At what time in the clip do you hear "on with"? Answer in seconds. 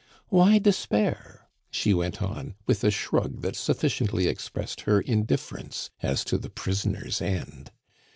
2.23-2.83